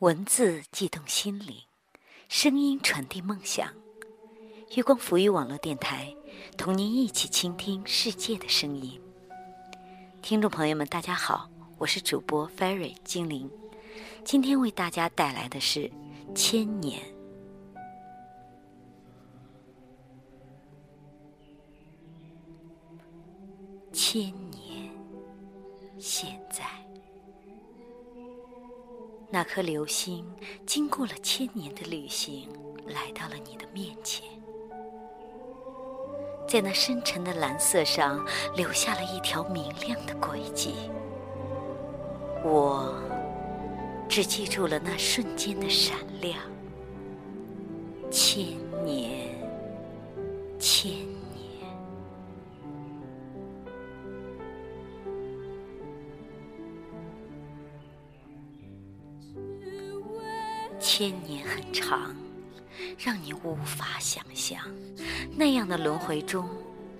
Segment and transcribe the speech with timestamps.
[0.00, 1.56] 文字悸动心灵，
[2.28, 3.74] 声音传递梦想。
[4.76, 6.14] 月光浮语网络电台，
[6.56, 9.00] 同您一起倾听世界的声音。
[10.22, 13.50] 听众朋友们，大家好，我是主播 Fairy 精灵，
[14.22, 15.90] 今天为大家带来的是
[16.32, 17.02] 《千年》。
[23.92, 24.92] 千年，
[25.98, 26.64] 现在，
[29.30, 30.24] 那颗流星
[30.64, 32.48] 经过了千年的旅行，
[32.86, 34.26] 来到了你的面前，
[36.48, 40.74] 在那深沉的蓝色上留下了一条明亮的轨迹。
[42.42, 42.94] 我
[44.08, 46.38] 只记住了那瞬间的闪亮。
[48.10, 48.57] 千
[60.90, 62.16] 千年很长，
[62.96, 64.58] 让你无法想象，
[65.36, 66.48] 那样的轮回中，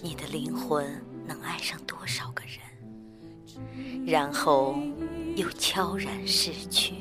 [0.00, 4.78] 你的灵魂能爱上多少个人，然后
[5.34, 6.94] 又悄然逝去。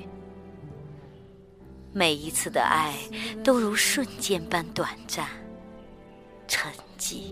[1.94, 2.96] 每一次的爱
[3.44, 5.28] 都如瞬间般短暂、
[6.48, 7.32] 沉寂，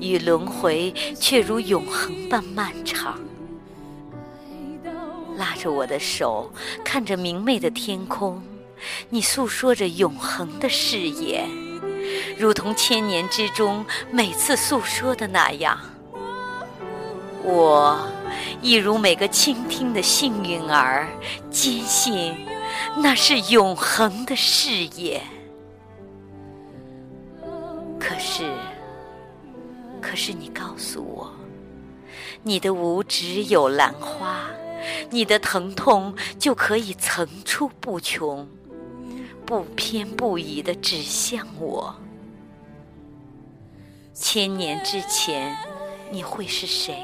[0.00, 3.20] 与轮回却如永恒般漫长。
[5.36, 6.50] 拉着我的手，
[6.84, 8.42] 看着明媚的天空，
[9.10, 11.48] 你诉说着永恒的誓言，
[12.38, 15.78] 如同千年之中每次诉说的那样。
[17.42, 17.96] 我
[18.60, 21.06] 亦如每个倾听的幸运儿，
[21.50, 22.34] 坚信
[22.96, 25.22] 那是永恒的誓言。
[28.00, 28.50] 可是，
[30.00, 31.30] 可是你告诉我，
[32.42, 34.48] 你的无只有兰花。
[35.10, 38.48] 你的疼痛就可以层出不穷，
[39.44, 41.94] 不偏不倚地指向我。
[44.12, 45.56] 千年之前，
[46.10, 47.02] 你会是谁？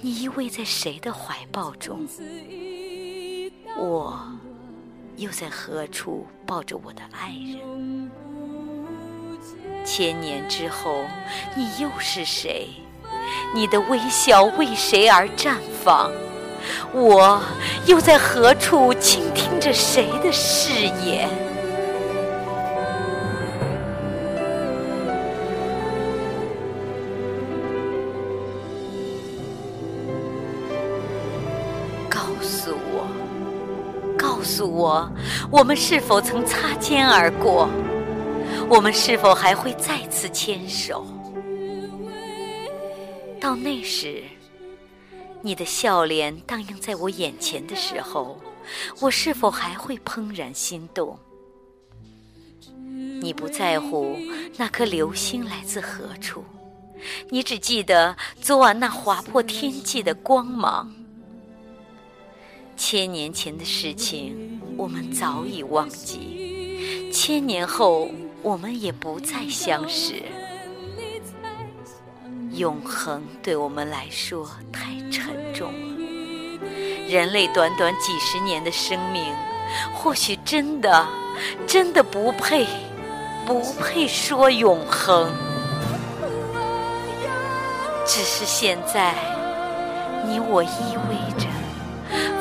[0.00, 2.06] 你依偎在谁的怀抱中？
[3.76, 4.18] 我
[5.16, 8.10] 又在何处抱着我的爱人？
[9.84, 11.04] 千年之后，
[11.56, 12.68] 你又是谁？
[13.54, 16.10] 你的微笑为谁而绽放？
[16.92, 17.40] 我
[17.86, 20.72] 又在何处倾听着谁的誓
[21.04, 21.28] 言？
[32.08, 33.06] 告诉我，
[34.16, 35.10] 告诉我，
[35.50, 37.68] 我们是否曾擦肩而过？
[38.68, 41.06] 我们是否还会再次牵手？
[43.40, 44.22] 到那时。
[45.40, 48.40] 你的笑脸荡漾在我眼前的时候，
[49.00, 51.18] 我是否还会怦然心动？
[53.20, 54.16] 你不在乎
[54.56, 56.44] 那颗流星来自何处，
[57.30, 60.92] 你只记得昨晚那划破天际的光芒。
[62.76, 68.08] 千年前的事情，我们早已忘记；千年后，
[68.42, 70.22] 我们也不再相识。
[72.58, 76.58] 永恒对我们来说太沉重了。
[77.08, 79.32] 人类短短几十年的生命，
[79.94, 81.06] 或许真的、
[81.68, 82.66] 真的不配、
[83.46, 85.30] 不配说永恒。
[88.04, 89.14] 只是现在，
[90.26, 91.46] 你我依偎着，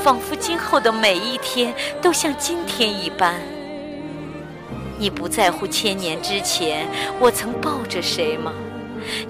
[0.02, 3.40] 仿佛今后的每一天都像今天一般。
[4.98, 6.88] 你不在乎千年之前
[7.20, 8.52] 我曾抱着谁吗？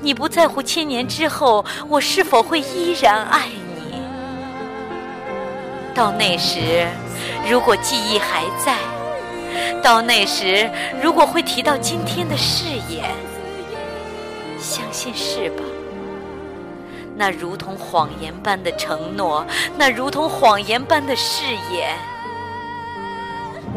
[0.01, 4.01] 你不在乎千年之后我是否会依然爱你？
[5.93, 6.87] 到那时，
[7.49, 8.75] 如果记忆还在；
[9.81, 10.69] 到那时，
[11.01, 13.03] 如果会提到今天的誓言，
[14.59, 15.63] 相信是吧？
[17.15, 19.43] 那如同谎言般的承诺，
[19.75, 21.97] 那如同谎言般的誓言，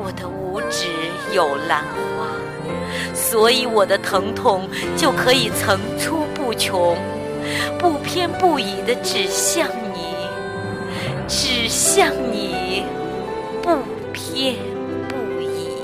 [0.02, 0.86] 我的五指
[1.34, 2.26] 有兰花。
[3.14, 6.96] 所以我的疼痛就可以层出不穷，
[7.78, 10.14] 不偏不倚地指向你，
[11.28, 12.84] 指向你，
[13.62, 13.76] 不
[14.12, 14.56] 偏
[15.08, 15.76] 不倚。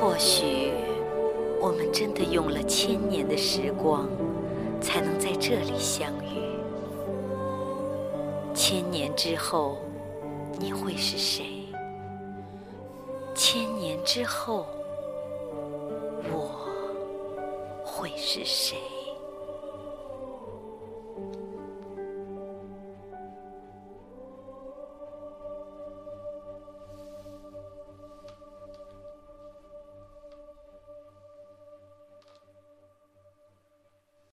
[0.00, 0.49] 或许
[2.00, 4.08] 真的用了千年的时光，
[4.80, 6.56] 才能在这里相遇。
[8.54, 9.76] 千年之后，
[10.58, 11.66] 你会是谁？
[13.34, 14.64] 千年之后，
[16.32, 16.66] 我
[17.84, 18.78] 会是谁？